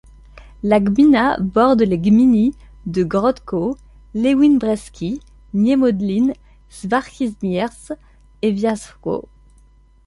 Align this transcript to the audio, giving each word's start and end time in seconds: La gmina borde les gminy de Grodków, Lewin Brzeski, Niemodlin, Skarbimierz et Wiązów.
La 0.63 0.79
gmina 0.79 1.37
borde 1.39 1.81
les 1.83 1.99
gminy 1.99 2.55
de 2.87 3.03
Grodków, 3.03 3.77
Lewin 4.15 4.57
Brzeski, 4.57 5.19
Niemodlin, 5.53 6.33
Skarbimierz 6.69 7.91
et 8.41 8.51
Wiązów. 8.53 8.97